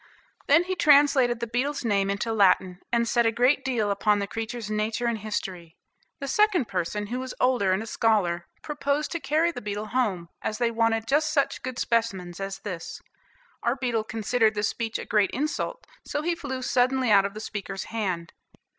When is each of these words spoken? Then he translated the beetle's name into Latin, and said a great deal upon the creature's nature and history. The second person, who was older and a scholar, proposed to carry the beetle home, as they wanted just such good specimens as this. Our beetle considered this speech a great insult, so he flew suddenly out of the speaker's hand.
Then 0.47 0.63
he 0.63 0.73
translated 0.75 1.39
the 1.41 1.45
beetle's 1.45 1.85
name 1.85 2.09
into 2.09 2.33
Latin, 2.33 2.79
and 2.91 3.07
said 3.07 3.27
a 3.27 3.31
great 3.31 3.63
deal 3.63 3.91
upon 3.91 4.17
the 4.17 4.25
creature's 4.25 4.67
nature 4.67 5.05
and 5.05 5.19
history. 5.19 5.77
The 6.19 6.27
second 6.27 6.67
person, 6.67 7.05
who 7.13 7.19
was 7.19 7.35
older 7.39 7.71
and 7.71 7.83
a 7.83 7.85
scholar, 7.85 8.47
proposed 8.63 9.11
to 9.11 9.19
carry 9.19 9.51
the 9.51 9.61
beetle 9.61 9.89
home, 9.89 10.29
as 10.41 10.57
they 10.57 10.71
wanted 10.71 11.05
just 11.07 11.31
such 11.31 11.61
good 11.61 11.77
specimens 11.77 12.39
as 12.39 12.61
this. 12.61 12.99
Our 13.61 13.75
beetle 13.75 14.03
considered 14.05 14.55
this 14.55 14.69
speech 14.69 14.97
a 14.97 15.05
great 15.05 15.29
insult, 15.35 15.85
so 16.03 16.23
he 16.23 16.33
flew 16.33 16.63
suddenly 16.63 17.11
out 17.11 17.25
of 17.25 17.35
the 17.35 17.39
speaker's 17.39 17.83
hand. 17.93 18.33